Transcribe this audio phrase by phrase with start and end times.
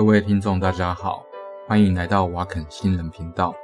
[0.00, 1.26] 各位听众，大家好，
[1.68, 3.54] 欢迎来到瓦肯新人频道。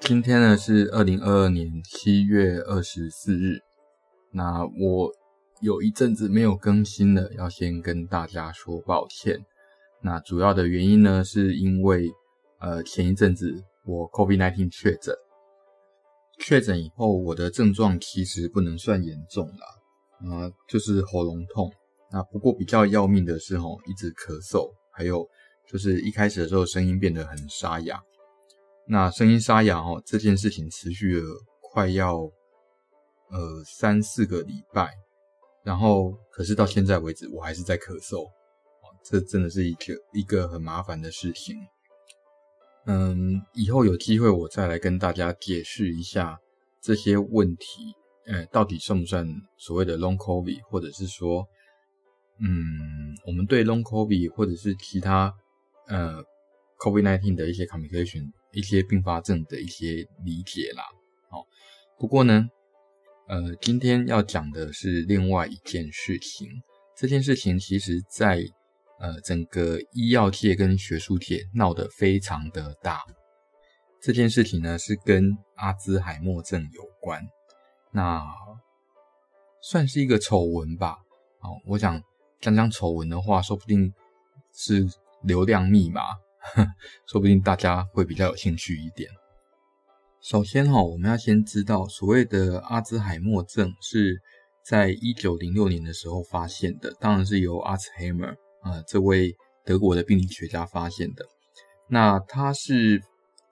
[0.00, 3.60] 今天呢是二零二二年七月二十四日。
[4.32, 5.12] 那我
[5.60, 9.44] 有一阵子没有更新了，要先跟大家说抱歉。
[10.00, 12.08] 那主要的原因呢，是因为
[12.60, 15.14] 呃前一阵子我 COVID-19 确诊，
[16.38, 21.70] 确诊以后我的症状其实不能算严重啦，啊、就是喉咙痛。
[22.10, 25.28] 那不过比较要命的是吼，一直咳嗽，还有
[25.70, 28.02] 就是一开始的时候声音变得很沙哑。
[28.86, 31.26] 那声音沙哑哦，这件事情持续了
[31.60, 34.90] 快要呃三四个礼拜，
[35.62, 38.28] 然后可是到现在为止我还是在咳嗽。
[39.02, 41.56] 这真的是一个一个很麻烦的事情。
[42.86, 46.38] 嗯，以后有机会我再来跟大家解释一下
[46.82, 47.94] 这些问题，
[48.26, 51.46] 呃，到底算不算所谓的 Long COVID，或者是说，
[52.40, 55.32] 嗯，我们对 Long COVID 或者是其他
[55.90, 56.24] 呃
[56.78, 60.82] COVID-19 的一些 complication、一些并发症的一些理解啦。
[61.28, 61.44] 好，
[61.98, 62.48] 不过呢，
[63.28, 66.48] 呃，今天要讲的是另外一件事情。
[66.96, 68.42] 这件事情其实在
[68.98, 73.00] 呃，整个医药界跟学术界闹得非常的大。
[74.00, 77.22] 这件事情呢，是跟阿兹海默症有关，
[77.92, 78.22] 那
[79.62, 80.98] 算是一个丑闻吧。
[81.38, 82.02] 好，我想
[82.40, 83.92] 讲讲丑闻的话，说不定
[84.54, 84.86] 是
[85.22, 86.02] 流量密码，
[87.06, 89.10] 说不定大家会比较有兴趣一点。
[90.20, 94.20] 首先哈，我们要先知道，所谓的阿兹海默症是
[94.62, 98.26] 在一九零六年的时候发现的，当然是由阿兹海默。
[98.62, 99.34] 呃，这位
[99.64, 101.24] 德国的病理学家发现的，
[101.88, 103.00] 那他是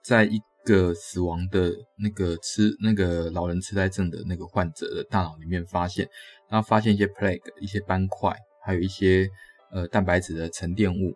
[0.03, 6.07] 在一个死亡的那个痴那个老人痴呆症的那个患者的大脑里面发现，
[6.47, 8.31] 他发现一些 plaque 一些斑块，
[8.63, 9.27] 还有一些
[9.71, 11.15] 呃蛋白质的沉淀物。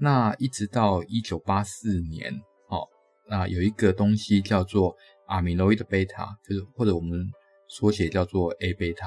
[0.00, 2.32] 那一直到一九八四年，
[2.68, 2.86] 哦，
[3.28, 7.26] 那有一个东西叫做阿米诺伊的贝塔就是或者我们
[7.68, 9.06] 缩写叫做 A 贝塔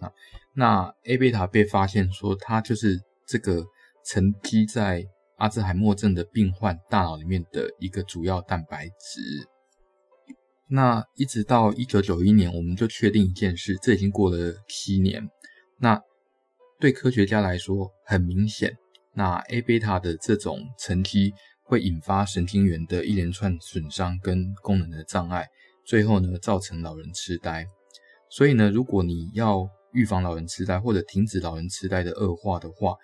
[0.00, 0.10] 啊。
[0.54, 3.00] 那 A 贝塔被发现说它就是。
[3.24, 3.64] 这个
[4.04, 5.06] 沉积在
[5.38, 9.48] 阿兹海默症的病患大脑里面的一个主要蛋白质。
[10.68, 15.26] 那一直到一九九一年，我们就确定一件事，这已经过了七年。
[15.78, 15.98] 那
[16.80, 18.76] 对科学家来说，很明显，
[19.14, 21.32] 那 A 贝塔的这种沉积
[21.64, 25.46] 会引发神经元的一连串损伤跟功能的障碍，
[25.84, 27.66] 最后呢，造成老人痴呆。
[28.30, 32.96] 所以呢，如果你要预防老人痴呆或者停止老人痴呆的恶化的话，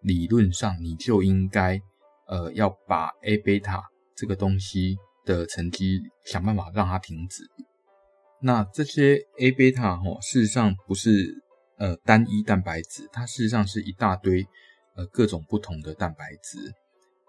[0.00, 1.80] 理论上你就应该，
[2.26, 3.82] 呃，要把 A 贝塔
[4.16, 7.44] 这个东西的沉积想办法让它停止。
[8.40, 11.40] 那这些 A 贝塔哈，事实上不是
[11.78, 14.44] 呃单一蛋白质，它事实上是一大堆
[14.94, 16.58] 呃各种不同的蛋白质。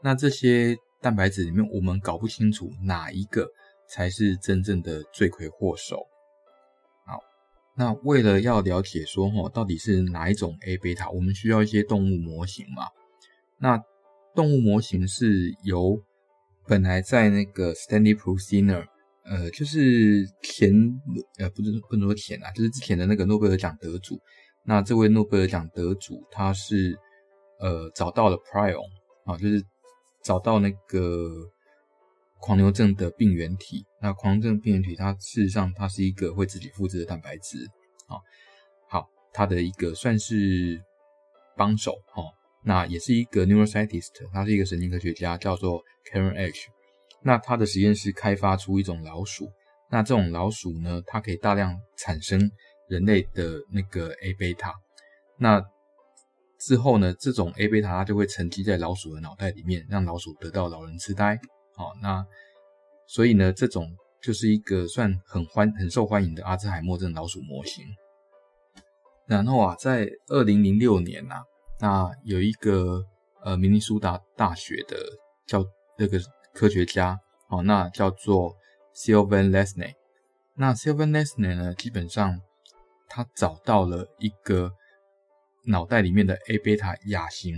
[0.04, 3.48] 那这些蛋白质里面，我们搞不清楚哪一个
[3.88, 5.98] 才是真正的罪魁祸首。
[7.06, 7.20] 好
[7.76, 12.84] 那为了要了解说齁，到底是哪一种 A 贝塔，我们需要一些动物模型嘛？
[13.58, 13.82] 那
[14.36, 16.02] 动物模型是由
[16.68, 18.86] 本来在那个 Stanley Prusiner，
[19.24, 20.72] 呃，就是前
[21.38, 24.20] 呃不是不能说前啊，就是之前的那个诺贝尔奖得主。
[24.66, 26.98] 那这位诺贝尔奖得主他是
[27.64, 28.86] 呃找到了 prion
[29.26, 29.66] 啊，就是
[30.22, 31.50] 找到那个。
[32.46, 37.58] 狂牛症的病原体，那狂牛症病原体它事实上它是一个会自己复制的蛋白质，
[38.06, 38.20] 啊，
[38.90, 40.84] 好，它的一个算是
[41.56, 42.22] 帮手，哈，
[42.66, 45.82] 那也是一个 neuroscientist，他是一个神经科学家，叫做
[46.12, 46.68] Karen H。
[47.22, 49.50] 那他的实验室开发出一种老鼠，
[49.90, 52.52] 那这种老鼠呢，它可以大量产生
[52.90, 54.74] 人类的那个 A 贝塔，
[55.38, 55.64] 那
[56.66, 61.38] 之后呢，这种 A 贝塔它就会沉积在老鼠的脑袋里面，让老鼠得到老人痴呆。
[61.76, 62.26] 好，那
[63.06, 67.84] 所以呢，这种就是一个算很欢、很受欢迎的阿兹海默症老鼠模型。
[69.26, 71.44] 然后啊，在二零零六年啊，
[71.82, 73.04] 那有一个
[73.44, 74.98] 呃明尼苏达大学的
[75.46, 75.66] 叫
[75.98, 76.18] 那个
[76.54, 77.20] 科学家，
[77.50, 78.56] 哦，那叫做
[78.96, 79.96] Sylvan Lesney。
[80.56, 82.40] 那 Sylvan Lesney 呢，基本上
[83.10, 84.72] 他找到了一个
[85.66, 87.56] 脑袋里面的 A 贝塔亚型，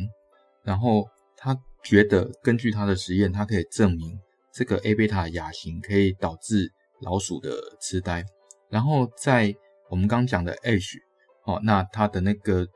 [0.63, 1.05] 然后
[1.37, 1.57] 他。
[1.87, 4.19] 觉得根据他的实验，他可以证明
[4.51, 6.67] 这个 A 贝塔亚型可以导致
[7.01, 8.25] 老鼠的痴呆。
[8.71, 9.53] 然后在
[9.91, 10.97] 我们刚讲的 H，
[11.43, 12.67] 哦，那他的那个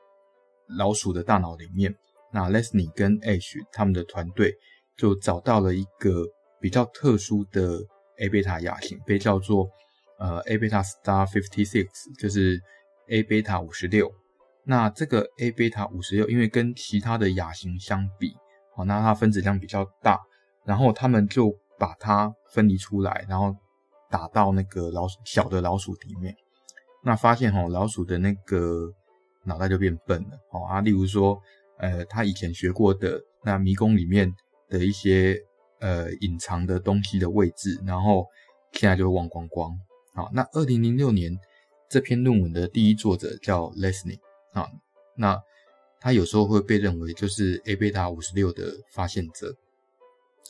[0.78, 1.92] 老鼠的大脑里面，
[2.32, 4.54] 那 Lesney 跟 H 他们的团队
[4.96, 6.28] 就找到了一个
[6.62, 7.80] 比较特殊的
[8.20, 9.68] A 贝塔亚型，被叫做
[10.20, 11.88] 呃 A 贝塔 Star Fifty Six，
[12.20, 12.62] 就是
[13.08, 14.08] A 贝塔五十六。
[14.70, 18.38] 那这个 A 贝塔五十六，因为跟其他的亚型相比，
[18.76, 20.20] 好，那它分子量比较大，
[20.64, 23.56] 然后他们就把它分离出来，然后
[24.12, 26.36] 打到那个老鼠小的老鼠里面，
[27.04, 28.94] 那发现哈老鼠的那个
[29.44, 31.42] 脑袋就变笨了，哦啊，例如说，
[31.80, 34.32] 呃，他以前学过的那迷宫里面
[34.70, 35.36] 的一些
[35.80, 38.24] 呃隐藏的东西的位置，然后
[38.74, 39.72] 现在就会忘光光。
[40.14, 41.36] 好，那二零零六年
[41.90, 44.20] 这篇论文的第一作者叫 Leslie
[44.54, 44.68] 啊，
[45.16, 45.42] 那
[46.00, 49.56] 他有时候会被认为就是 A 贝塔五十六的发现者。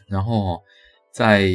[0.07, 0.63] 然后
[1.11, 1.49] 在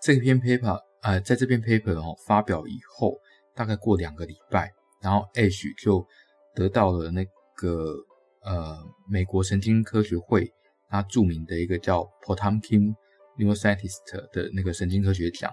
[0.00, 3.16] 这篇 paper 呃，在这篇 paper 哦发表以后，
[3.54, 6.06] 大概过两个礼拜，然后 Ash 就
[6.54, 7.24] 得到了那
[7.56, 7.96] 个
[8.42, 8.76] 呃
[9.08, 10.52] 美国神经科学会
[10.88, 12.94] 他著名的一个叫 Potomkin
[13.38, 15.52] Neuroscientist 的那个神经科学奖。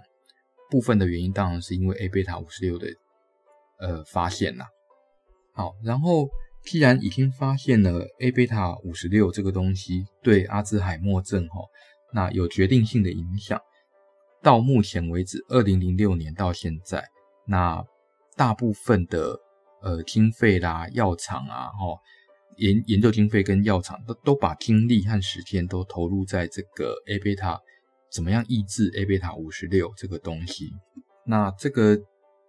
[0.69, 2.87] 部分的原因当然是因为 A 贝塔五十六的
[3.79, 4.65] 呃发现啦。
[5.53, 6.27] 好，然后
[6.63, 11.61] 既然已经发现了 A 贝塔五十六这个东西对阿兹海默症哈，
[12.13, 13.59] 那有决定性的影响。
[14.41, 17.07] 到目前为止，二零零六年到现在，
[17.47, 17.83] 那
[18.35, 19.39] 大部分的
[19.81, 21.99] 呃经费啦、药厂啊，哈
[22.57, 27.59] 研研究经费跟药厂都都把精力和时间都投入在这个 A 贝塔。
[28.11, 30.69] 怎么样抑制 A 贝塔五十六这个东西？
[31.25, 31.97] 那这个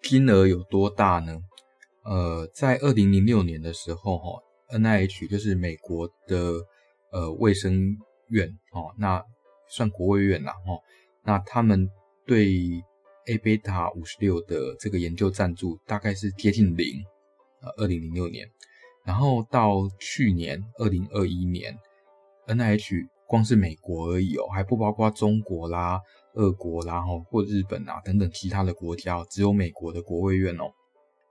[0.03, 1.39] 金额有多大呢？
[2.05, 6.61] 呃，在二零零六年的时候，哈，NIH 就是美国的
[7.11, 7.97] 呃卫生
[8.29, 9.23] 院，哦，那
[9.69, 10.79] 算国卫院啦，哈，
[11.25, 11.89] 那他们
[12.27, 12.83] 对
[13.27, 17.03] A 贝塔五十六的这个研究赞助大概是接近零，
[17.63, 18.47] 呃，二零零六年，
[19.05, 21.77] 然后到去年二零二一年
[22.47, 23.09] ，NIH。
[23.27, 25.99] 光是美国而已哦，还不包括中国啦、
[26.35, 30.65] 俄国啦，哈或日本啊等等其他的国家，只有美国的国卫院哦。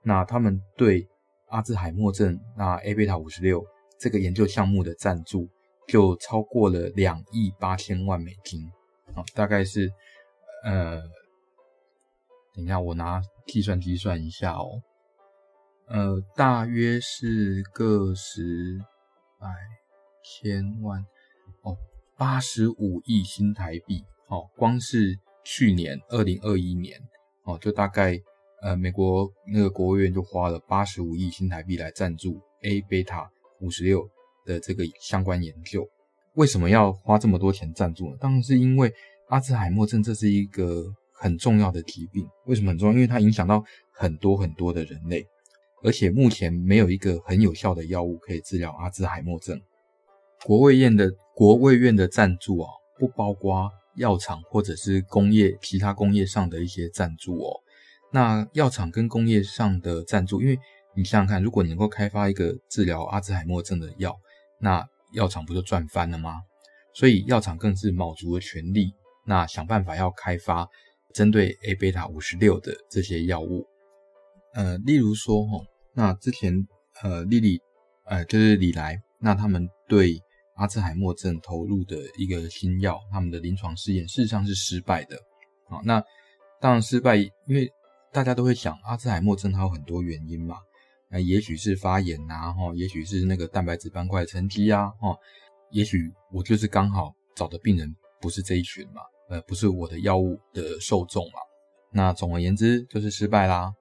[0.04, 1.08] 那他们对
[1.48, 3.64] 阿兹海默症那 A 贝塔五十六
[3.98, 5.48] 这个研究项目的赞助，
[5.88, 8.60] 就超过了两亿八千万美金。
[9.14, 9.90] 啊，大概是
[10.64, 11.00] 呃，
[12.54, 14.82] 等一下我拿计算机算一下哦，
[15.86, 18.78] 呃，大约是个十
[19.38, 19.48] 百
[20.22, 21.04] 千万。
[21.62, 21.76] 哦，
[22.16, 27.00] 八十五亿新台币，哦，光是去年二零二一年，
[27.44, 28.20] 哦，就大概
[28.64, 33.30] 呃，美国那个国务院就花了八十五亿新台币来赞助 A 贝塔
[33.60, 34.08] 五十六
[34.46, 35.86] 的这个相关研究。
[36.36, 38.16] 为什么要花这么多钱赞助呢？
[38.18, 38.90] 当然是因为
[39.28, 40.82] 阿兹海默症这是一个
[41.12, 42.26] 很重要的疾病。
[42.46, 42.94] 为什么很重要？
[42.94, 43.62] 因为它影响到
[43.92, 45.22] 很多很多的人类，
[45.82, 49.60] 而且目前没有一个很有效的药物可以治疗阿兹海默症。
[50.42, 52.68] 国卫院的国卫院的赞助哦，
[52.98, 57.60] 不包括药厂或者是工业其他工业上的一些赞助哦。
[58.14, 60.56] 那药厂跟工业上的赞助，因为
[60.94, 64.14] 你想想看，如果你能够开发一个治疗阿兹海默症的药，
[64.60, 66.40] 那药厂不就赚翻了吗？
[66.94, 68.92] 所以药厂更是卯足了全力，
[69.26, 70.68] 那想办法要开发
[71.12, 73.66] 针对 A 贝塔五十六的这些药物。
[74.54, 76.54] 呃，例如说哦，那之前
[77.02, 77.58] 呃，丽丽
[78.04, 80.22] 呃，就是李来，那他们对。
[80.56, 85.18] 阿兹海默症投入的一个新药，他们的临床试验事实上是失败的。
[85.68, 86.00] 好，那
[86.60, 87.68] 当然失败，因为
[88.14, 90.58] 大家都会想，阿兹海默症它有很多原因嘛，
[91.10, 95.16] 那也许是发炎呐，哈，也许是那个蛋白质斑块沉积啊，哈，
[95.72, 95.98] 也许
[96.30, 101.40] 我就是刚好找的病人不是这一群嘛，呃，不是我的药物的受众嘛。
[101.90, 103.74] 那总而言之就是失败啦。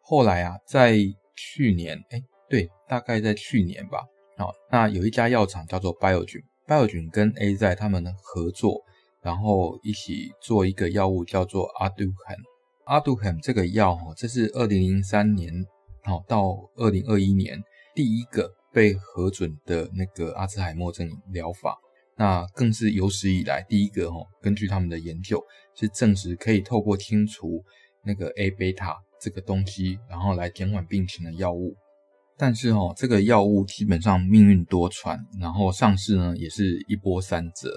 [0.00, 0.96] 后来啊，在
[1.36, 4.00] 去年，哎，对，大概在去年吧。
[4.36, 8.82] 好，那有一家药厂叫做 Biogen，Biogen 跟 AZ 他们合作，
[9.20, 12.36] 然后一起做一个药物叫做阿杜肯
[12.86, 15.52] Aduhelm，Aduhelm 这个药哈，这是二零零三年
[16.02, 17.62] 好到二零二一年
[17.94, 21.76] 第一个被核准的那个阿兹海默症疗法，
[22.16, 25.42] 那更是有史以来第一个哈，根据他们的研究
[25.74, 27.62] 是证实可以透过清除
[28.04, 31.74] 那个 A 贝塔这个东西，然后来减缓病情的药物。
[32.38, 37.70] 但是哦，这个药物基本上命运多舛，然后上市呢也是一波三折。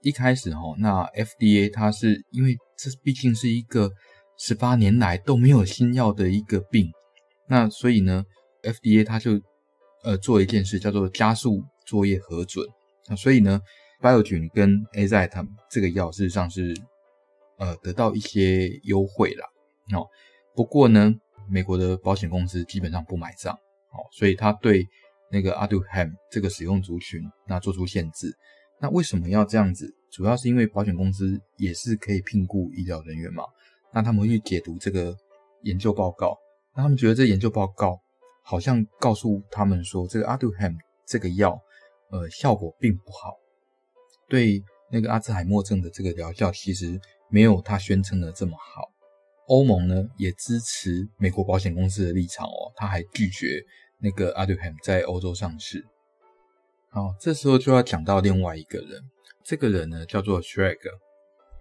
[0.00, 3.90] 一开始哦，那 FDA 它是因为这毕竟是一个
[4.38, 6.90] 十八年来都没有新药的一个病，
[7.48, 8.24] 那所以呢
[8.62, 9.32] ，FDA 它就
[10.04, 12.64] 呃做一件事叫做加速作业核准。
[13.08, 13.60] 那所以呢
[14.00, 16.72] ，Biogen 跟 AZ 他们这个药事实上是
[17.58, 19.44] 呃得到一些优惠啦。
[19.98, 20.06] 哦，
[20.54, 21.12] 不过呢，
[21.50, 23.52] 美国的保险公司基本上不买账。
[23.54, 24.86] 哦，所以他对
[25.32, 28.32] 那个 Aduham 这个使用族群那做出限制。
[28.80, 29.92] 那为什么要这样子？
[30.12, 33.42] 主要是因为保险公司也是可以聘雇医疗人员嘛。
[33.92, 35.16] 那他们去解读这个
[35.62, 36.38] 研究报告，
[36.74, 38.00] 那他们觉得这研究报告
[38.42, 40.76] 好像告诉他们说，这个阿杜汉
[41.06, 41.60] 这个药，
[42.10, 43.36] 呃，效果并不好。
[44.28, 48.90] 对那个阿兹海默症的这个疗效，其实没有他宣称的这么好。
[49.46, 53.64] 欧盟呢也支持美国保险公司的立场哦，他还拒绝
[53.98, 55.86] 那个阿杜汉在欧洲上市。
[56.90, 59.02] 好，这时候就要讲到另外一个人，
[59.42, 60.78] 这个人呢叫做 Shrek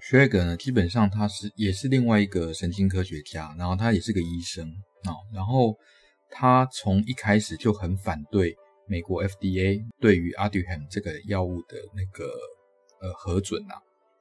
[0.02, 0.46] Schreger。
[0.46, 4.68] 呢，基本上他是也是另外一个神经科学家，然后他也是个医生
[5.04, 5.76] 啊，然后
[6.30, 8.56] 他从一开始就很反对
[8.88, 12.26] 美国 FDA 对于 Aduhelm 这个药物的那个
[13.02, 13.76] 呃核准啊。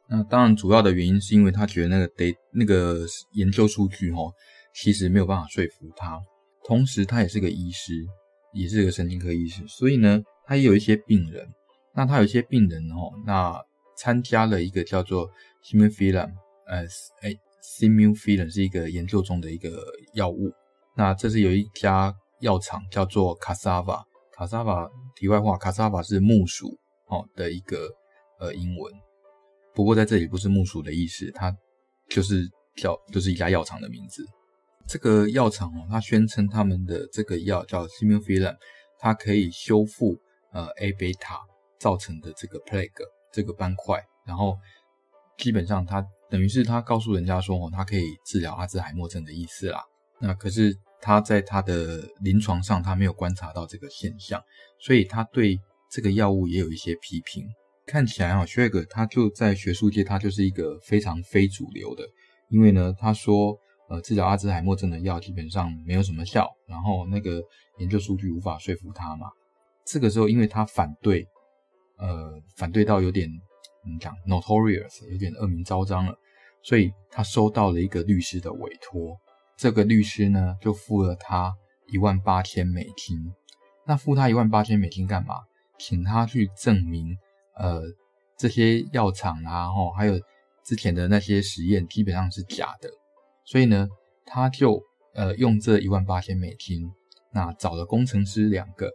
[0.09, 4.33] 那当然主要的原因是因为他觉得那个得那个研究数据齁，
[4.75, 6.21] 其实没有办法说服他。
[6.64, 7.92] 同时他也是个医师，
[8.52, 11.49] 也是个神经科医师，所以呢，他也有一些病人。
[11.95, 13.61] 那他有一些病人哦，那
[13.96, 15.28] 参加了一个叫做
[15.64, 16.30] Simufilam，
[16.66, 16.86] 呃，
[17.22, 19.82] 诶，Simufilam 是一个研究中的一个
[20.14, 20.52] 药物。
[20.94, 26.68] 那这是有一家药厂叫做 Cassava，Cassava 题外话，Cassava 是木薯
[27.06, 27.90] 哦的一个
[28.38, 28.92] 呃英文。
[29.74, 31.54] 不过在这里不是木薯的意思，它
[32.08, 34.24] 就是叫就是一家药厂的名字。
[34.86, 38.56] 这个药厂哦，它宣称他们的这个药叫 Simufilam，
[38.98, 40.16] 它可以修复
[40.52, 41.40] 呃 A 贝塔
[41.78, 43.04] 造成的这个 plaque
[43.37, 44.57] 这个斑块，然后。
[45.38, 49.85] 基本上，他等于是他告诉人家说，哦，他可以治疗阿兹海默症的意思啦。
[50.19, 54.43] 那可是他在他的临床上，他没有观察到这个现象，
[54.81, 55.61] 所以他对
[55.93, 57.45] 这个药物也有一些批评。
[57.85, 62.02] 看起来啊，Schreger 他就在学术界，他就是一个非常非主流的，
[62.49, 63.55] 因为呢，他说，
[63.90, 67.43] 呃，治疗阿兹海默症的药基本上没有什么效，然后那个
[67.76, 69.26] 研究数据无法说服他嘛。
[69.85, 71.28] 这个时候，因为他反对，
[71.98, 73.28] 呃，反对到有点。
[73.84, 76.18] 我们讲 notorious 有点恶名昭彰了，
[76.60, 79.16] 所以他收到了一个律师的委托，
[79.56, 81.54] 这个律师呢就付了他
[81.86, 83.16] 一万八千美金。
[83.86, 85.36] 那付他一万八千美金干嘛？
[85.78, 87.16] 请他去证明，
[87.54, 87.80] 呃，
[88.36, 90.18] 这些药厂啊，吼，还有
[90.64, 92.90] 之前的那些实验基本上是假的。
[93.44, 93.88] 所以呢，
[94.24, 94.82] 他就
[95.14, 96.90] 呃用这一万八千美金，
[97.32, 98.90] 那找了工程师两个，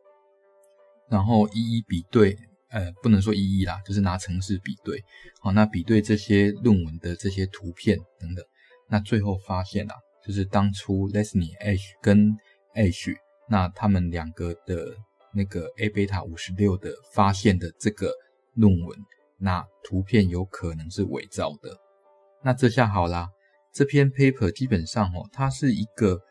[1.09, 2.37] 然后一一比对。
[2.71, 5.03] 呃，不能说一一啦，就是拿城市比对，
[5.41, 8.45] 好，那比对这些论文的这些图片等等，
[8.89, 12.33] 那最后发现啊，就是当初 Leslie H 跟
[12.73, 13.13] H，
[13.49, 14.95] 那他们两个的
[15.33, 18.13] 那个 A 贝塔五十六的发现的这个
[18.53, 18.97] 论文，
[19.37, 21.77] 那图片有可能是伪造的。
[22.41, 23.27] 那这下好啦，
[23.73, 26.21] 这篇 paper 基本上哦，它是一个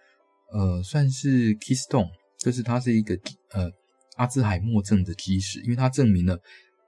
[0.52, 3.14] 呃，算是 keystone，就是它是一个
[3.50, 3.70] 呃。
[4.20, 6.38] 阿兹海默症的基石，因为它证明了，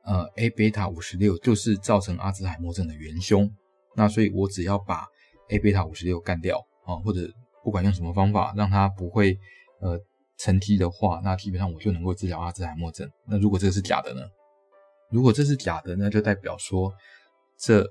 [0.04, 3.50] 呃，A 贝塔五十六就是造成阿兹海默症的元凶。
[3.96, 5.06] 那所以我只要把
[5.48, 7.26] A 贝塔五十六干掉啊，或者
[7.64, 9.38] 不管用什么方法让它不会
[9.80, 9.98] 呃
[10.36, 13.10] 沉积的话，那基本上我就能够治疗阿兹海默症。
[13.26, 14.20] 那如果这个是假的呢？
[15.10, 16.92] 如果这是假的，那就代表说
[17.58, 17.82] 这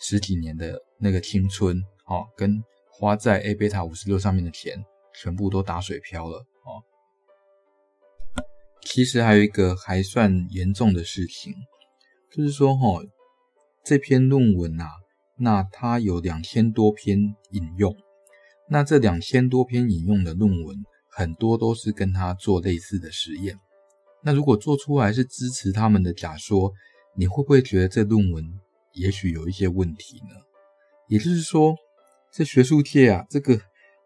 [0.00, 6.44] 十几年的那个青春啊，跟花在 A 贝塔五十六上面的钱，全部都打水漂了。
[8.88, 11.52] 其实还有一个还算严重的事情，
[12.30, 13.04] 就是说齁，
[13.84, 14.88] 这篇论文啊，
[15.38, 17.18] 那它有两千多篇
[17.50, 17.94] 引用，
[18.70, 20.76] 那这两千多篇引用的论文，
[21.10, 23.58] 很多都是跟他做类似的实验。
[24.22, 26.72] 那如果做出来是支持他们的假说，
[27.16, 28.44] 你会不会觉得这论文
[28.92, 30.36] 也许有一些问题呢？
[31.08, 31.74] 也就是说，
[32.32, 33.60] 这学术界啊，这个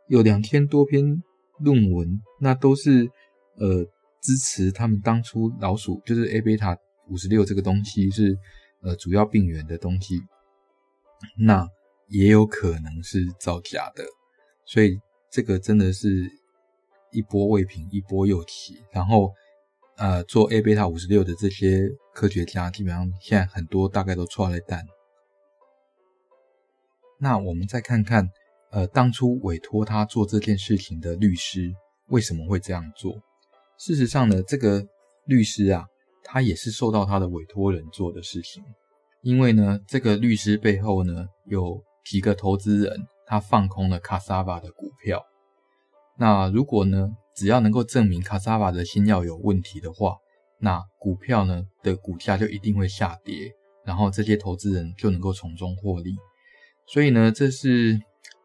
[0.09, 1.23] 有两千多篇
[1.59, 3.11] 论文，那都是
[3.59, 3.87] 呃。
[4.21, 6.77] 支持他们当初老鼠就是 A 贝塔
[7.09, 8.37] 五十六这个东西是
[8.83, 10.21] 呃主要病原的东西，
[11.39, 11.67] 那
[12.09, 14.05] 也有可能是造假的，
[14.65, 15.01] 所以
[15.31, 16.31] 这个真的是
[17.13, 18.83] 一波未平一波又起。
[18.93, 19.33] 然后
[19.97, 24.85] 呃做 A 贝塔五十六的这些科学家基本上现在很多大概都出来了蛋。
[27.19, 28.29] 那我们再看看
[28.71, 31.73] 呃当初委托他做这件事情的律师
[32.09, 33.21] 为什么会这样做？
[33.81, 34.87] 事实上呢，这个
[35.25, 35.87] 律师啊，
[36.23, 38.63] 他也是受到他的委托人做的事情。
[39.23, 42.95] 因为呢，这个律师背后呢，有几个投资人，
[43.27, 45.25] 他放空了卡萨瓦的股票。
[46.19, 50.15] 那如果呢，只要能够证明卡萨瓦的新药有问题的话，
[50.59, 53.51] 那股票呢的股价就一定会下跌，
[53.87, 56.15] 然后这些投资人就能够从中获利。
[56.87, 57.99] 所以呢，这是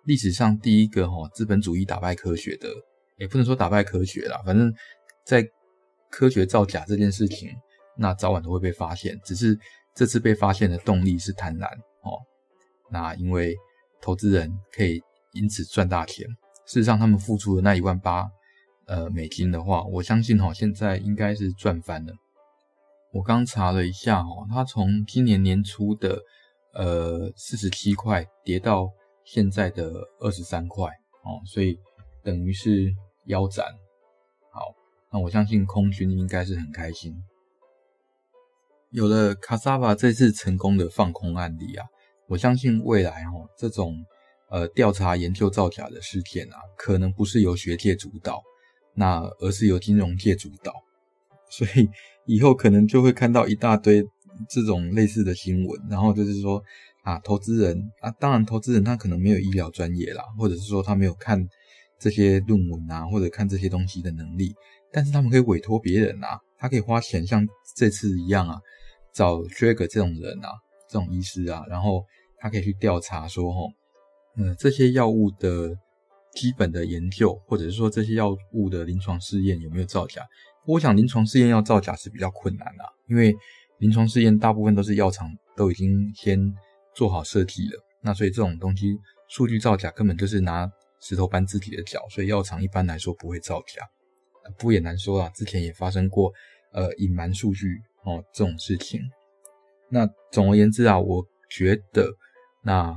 [0.06, 2.70] 历史上第一个哈资本主义打败科学的，
[3.18, 4.74] 也不能说打败科学啦，反正。
[5.26, 5.46] 在
[6.10, 7.50] 科学造假这件事情，
[7.98, 9.20] 那早晚都会被发现。
[9.26, 9.58] 只是
[9.94, 11.68] 这次被发现的动力是贪婪
[12.04, 12.22] 哦。
[12.92, 13.56] 那因为
[14.02, 15.02] 投资人可以
[15.34, 16.26] 因此赚大钱。
[16.68, 18.26] 事实上，他们付出的那一万八
[18.88, 22.14] 呃美金的话，我相信哈、哦，现在应该是赚翻了。
[23.12, 26.20] 我刚查了一下哦，它从今年年初的
[26.74, 28.90] 呃四十七块跌到
[29.24, 30.86] 现在的二十三块
[31.24, 31.78] 哦，所以
[32.24, 32.92] 等于是
[33.26, 33.66] 腰斩。
[35.16, 37.16] 那我相信空军应该是很开心。
[38.92, 41.86] 有了 Cassava 这次成功的放空案例啊，
[42.28, 43.96] 我相信未来哦这种
[44.50, 48.44] 呃调查研究造假的事件啊，可能不是由学界主导，
[48.94, 50.74] 那而是由金融界主导，
[51.50, 51.88] 所以
[52.26, 54.04] 以后可能就会看到一大堆
[54.50, 56.62] 这种类似的新闻，然后就是说
[57.06, 61.48] 啊，投资人啊，当然投资人他可能没有医疗专业啦，或者是说他没有看
[62.02, 64.54] 这些论文啊，或者看这些东西的能力，
[64.96, 68.58] 但是他们可以委托别人啊，他可以花钱像这次一样啊。
[69.14, 70.50] 找 Schreger 这种人啊，
[70.90, 72.04] 这种医师啊，然后
[72.38, 73.68] 他可以去调查说，吼，
[74.38, 75.74] 嗯，这些药物的
[76.34, 80.22] 基本的研究，或者是说这些药物的临床试验有没有造假？
[80.66, 83.36] 我想临床试验要造假是比较困难的，因为
[83.80, 86.40] 临床试验大部分都是药厂都已经先
[86.94, 88.98] 做好设计了，那所以这种东西
[89.30, 90.70] 数据造假根本就是拿
[91.02, 93.82] 石头搬自己的脚，所以药厂一般来说不会造假。
[94.58, 96.32] 不也难说啊，之前也发生过，
[96.72, 97.68] 呃，隐瞒数据。
[98.08, 99.02] 哦，这种事情，
[99.90, 102.08] 那总而言之啊，我觉得
[102.62, 102.96] 那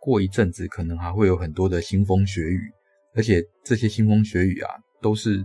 [0.00, 2.60] 过一阵子可能还会有很多的腥风血雨，
[3.16, 4.70] 而且这些腥风血雨啊，
[5.02, 5.44] 都是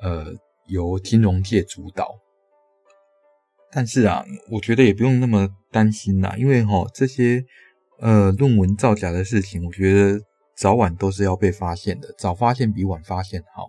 [0.00, 0.32] 呃
[0.68, 2.18] 由金融界主导。
[3.70, 7.44] 但是啊，我觉得也不用那么担心啦，因为哈、哦、这些
[7.98, 10.18] 呃论文造假的事情，我觉得
[10.56, 13.68] 早晚都是要被发现的，早发现比晚发现好。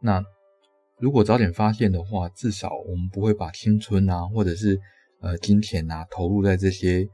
[0.00, 0.24] 那。
[1.04, 4.80] 如果早点发现的话，至少我们不会把青春啊，或者是
[5.20, 7.06] 呃金钱啊投入在这些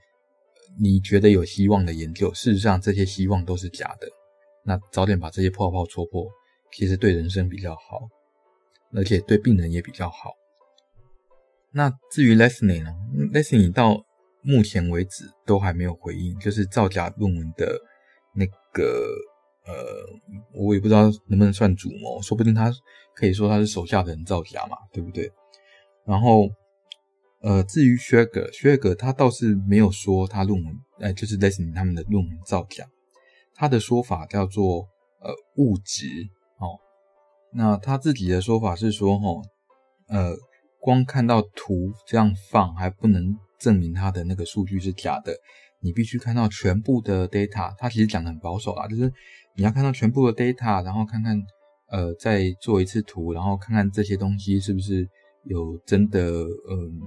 [0.80, 2.32] 你觉得有希望的研究。
[2.32, 4.06] 事实上，这些希望都是假的。
[4.64, 6.24] 那早点把这些泡泡戳破，
[6.72, 8.08] 其实对人生比较好，
[8.94, 10.34] 而且对病人也比较好。
[11.72, 12.92] 那至于 Leslie 呢
[13.32, 14.04] ？Leslie 到
[14.42, 17.76] 目前为止都还没有回应，就是造假论文的
[18.36, 19.29] 那个。
[19.70, 22.72] 呃，我也不知道能不能算主谋，说不定他
[23.14, 25.30] 可以说他是手下的人造假嘛，对不对？
[26.04, 26.48] 然后，
[27.42, 32.84] 呃，至于 Schreger，Schreger 他倒是没有说他论文，呃，就是 Leslie 他们的论文造假，
[33.54, 34.88] 他的说法叫做
[35.20, 36.06] 呃误植
[36.58, 36.80] 哦。
[37.52, 39.42] 那他自己的说法是说，哦，
[40.08, 40.34] 呃，
[40.80, 45.32] 光看到图这样放还不能证明他的那个数据是假的，
[45.80, 47.72] 你必须看到全部的 data。
[47.78, 49.12] 他其实讲的很保守啊，就是。
[49.56, 51.36] 你要看到全部的 data，然后看看，
[51.88, 55.06] 呃，再做一次图，然后看看这些东西是不是
[55.44, 57.00] 有真的，嗯，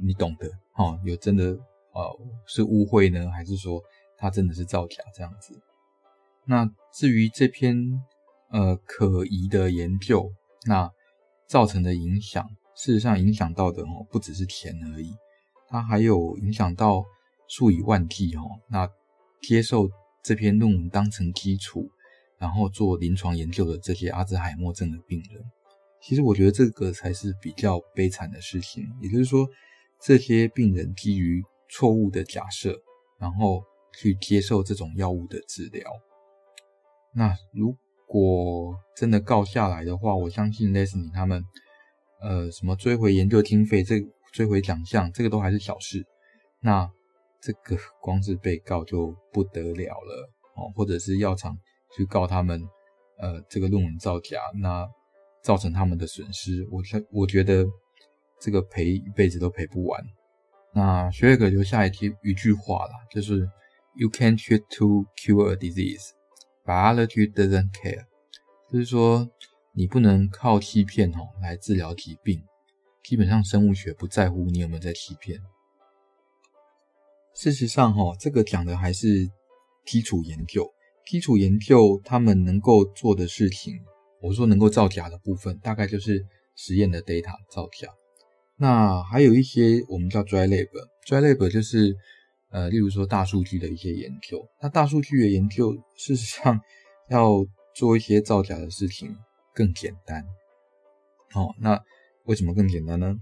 [0.00, 3.80] 你懂的，哦，有真的，呃，是误会呢，还是说
[4.16, 5.54] 它真的是造假这样子？
[6.46, 7.76] 那至于这篇，
[8.50, 10.32] 呃，可疑的研究，
[10.66, 10.90] 那
[11.46, 15.14] 造成的影响，事实上影响到的哦，不只是钱而已，
[15.68, 17.04] 它还有影响到
[17.46, 18.88] 数以万计哦，那
[19.42, 19.88] 接受。
[20.28, 21.90] 这篇论文当成基础，
[22.36, 25.42] 然后做临床研究的这些阿兹海默症的病人，
[26.02, 28.84] 其实我觉得这个才是比较悲惨的事情。
[29.00, 29.48] 也就是说，
[30.02, 32.78] 这些病人基于错误的假设，
[33.18, 33.64] 然后
[33.98, 35.90] 去接受这种药物的治疗。
[37.14, 37.74] 那如
[38.06, 41.42] 果真的告下来的话，我相信 Leslie 他们，
[42.20, 43.94] 呃，什么追回研究经费，这
[44.34, 46.04] 追回奖项，这个都还是小事。
[46.60, 46.90] 那。
[47.40, 51.56] 这个光是被告就不得了了哦，或者是药厂
[51.96, 52.60] 去告他们，
[53.18, 54.86] 呃，这个论文造假，那
[55.42, 57.64] 造成他们的损失，我觉我觉得
[58.40, 60.04] 这个赔一辈子都赔不完。
[60.74, 63.48] 那学尔留下一句一句话啦，就是
[63.94, 66.10] “You can't treat to cure a disease,
[66.64, 68.04] biology doesn't care”，
[68.70, 69.28] 就是说
[69.72, 72.42] 你不能靠欺骗哦来治疗疾病，
[73.02, 75.40] 基本上生物学不在乎你有没有在欺骗。
[77.40, 79.30] 事实上，哈，这个讲的还是
[79.86, 80.68] 基础研究。
[81.06, 83.74] 基础研究他们能够做的事情，
[84.20, 87.86] 我说能够造假的部分，大概就是实验的 data 造假。
[88.56, 91.94] 那还有一些我们叫 dry lab，dry lab 就是
[92.50, 94.44] 呃，例如说大数据的一些研究。
[94.60, 96.60] 那大数据的研究，事实上
[97.08, 99.16] 要做一些造假的事情
[99.54, 100.24] 更简单。
[101.34, 101.80] 哦，那
[102.24, 103.14] 为什么更简单呢？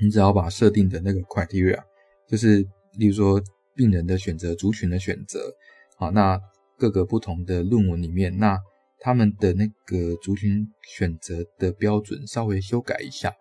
[0.00, 1.78] 你只要把设定的那个 criteria，
[2.26, 2.66] 就是
[2.98, 3.42] 例如说，
[3.74, 5.54] 病人的选择、族群的选择，
[5.96, 6.40] 好，那
[6.76, 8.58] 各个不同的论文里面，那
[9.00, 13.34] 他们的那个族群选择的标准稍微修改一下，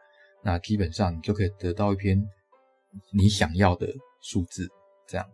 [0.44, 2.24] 那基本上你就可以得到一篇
[3.12, 3.88] 你想要的
[4.22, 4.70] 数字。
[5.08, 5.28] 这样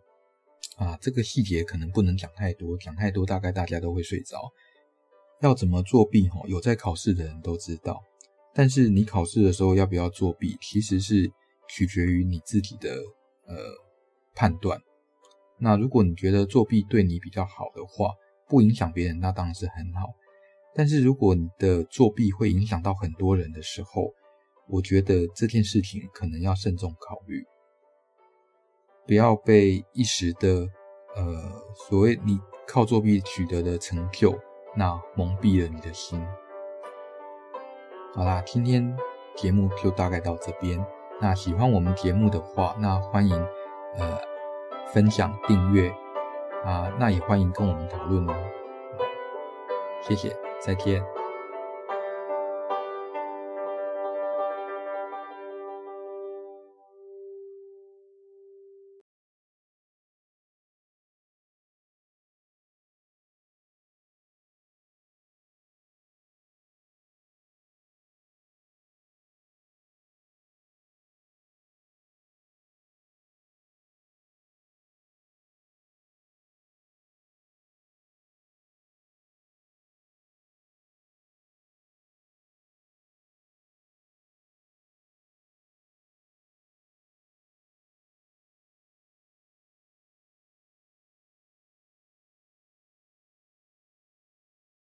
[0.77, 4.51] 啊，这个细节可能不能讲太多，讲太多大概大家都会睡着。
[5.41, 6.27] 要怎么作弊？
[6.29, 8.01] 哈，有在考试的人都知道，
[8.55, 11.31] 但是你考试的时候要不要作弊，其实是
[11.69, 12.89] 取决于你自己的
[13.45, 13.55] 呃
[14.37, 14.79] 判断。
[15.59, 18.13] 那如果你觉得作弊对你比较好的话，
[18.47, 20.13] 不影响别人，那当然是很好。
[20.75, 24.13] 但是如果你的作弊会影响到很多人的时候，
[24.69, 27.43] 我觉得这件事情可能要慎重考虑，
[29.07, 30.67] 不要被一时的
[31.15, 31.51] 呃
[31.89, 34.37] 所谓你靠作弊取得的成就，
[34.75, 36.23] 那蒙蔽了你的心。
[38.13, 38.95] 好啦，今天
[39.35, 40.85] 节目就大概到这边。
[41.19, 43.35] 那喜欢我们节目的话，那欢迎
[43.97, 44.17] 呃
[44.93, 45.89] 分享订阅
[46.65, 48.33] 啊，那也欢迎跟我们讨论哦。
[50.01, 51.16] 谢谢，再见。